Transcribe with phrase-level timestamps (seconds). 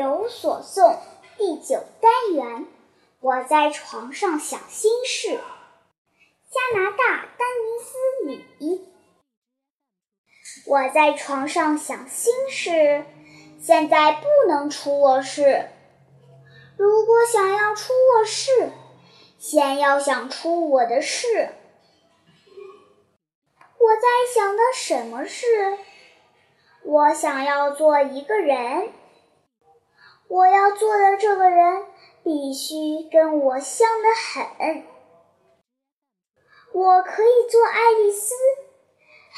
[0.00, 0.96] 有所诵
[1.36, 2.66] 第九单元，
[3.20, 5.38] 我在床上想心事。
[6.48, 8.88] 加拿大丹尼斯里，
[10.66, 13.04] 我在床上想心事，
[13.60, 15.68] 现在不能出卧室。
[16.78, 18.72] 如果想要出卧室，
[19.38, 21.50] 先要想出我的事。
[23.76, 25.76] 我在想的什么事？
[26.84, 28.94] 我想要做一个人。
[30.30, 31.86] 我要做的这个人
[32.22, 34.84] 必须跟我像得很。
[36.72, 38.32] 我可以做爱丽丝，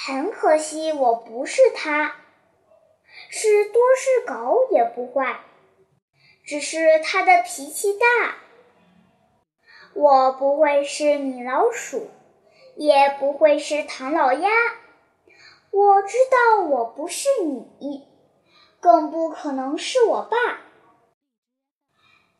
[0.05, 2.15] 很可惜我不是她。
[3.31, 5.41] 是多是狗也不坏，
[6.45, 8.35] 只是它的脾气大。
[9.95, 12.11] 我不会是米老鼠，
[12.77, 14.51] 也不会是唐老鸭。
[15.71, 17.31] 我知道我不是
[17.81, 18.07] 你，
[18.79, 20.37] 更不可能是我爸。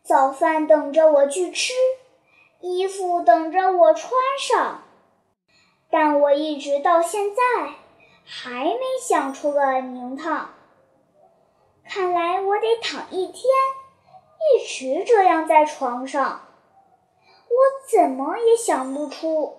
[0.05, 1.73] 早饭等着我去吃，
[2.61, 4.83] 衣服等着我穿上，
[5.91, 7.75] 但我一直到现在
[8.25, 10.51] 还没想出个名堂。
[11.85, 13.45] 看来我得躺一天，
[14.41, 16.49] 一直这样在床上。
[17.49, 17.57] 我
[17.89, 19.59] 怎么也想不出，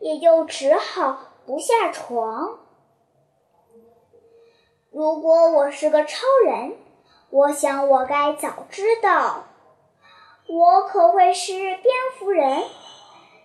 [0.00, 2.58] 也就只好不下床。
[4.90, 6.76] 如果我是个超人，
[7.30, 9.44] 我想我该早知道。
[10.48, 11.84] 我可会是蝙
[12.18, 12.64] 蝠人，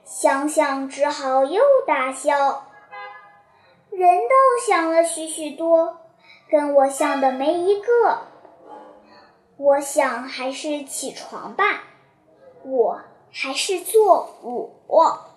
[0.05, 2.67] 想想只好又大笑。
[3.89, 4.35] 人倒
[4.65, 5.97] 想了许许多，
[6.49, 8.19] 跟我像的没一个。
[9.57, 11.83] 我想还是起床吧，
[12.63, 14.29] 我还是做
[14.87, 15.30] 我。